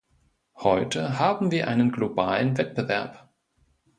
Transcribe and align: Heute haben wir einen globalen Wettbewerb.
Heute 0.55 1.19
haben 1.19 1.51
wir 1.51 1.67
einen 1.67 1.91
globalen 1.91 2.57
Wettbewerb. 2.57 3.29